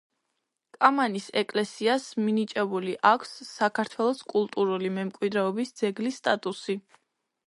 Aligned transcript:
კამანის 0.75 1.25
ეკლესიას 1.41 2.07
მინიჭებული 2.29 2.95
აქვს 3.11 3.33
საქართველოს 3.49 4.23
კულტურული 4.33 4.91
მემკვიდრეობის 4.97 5.75
ძეგლის 5.83 6.19
სტატუსი. 6.23 6.77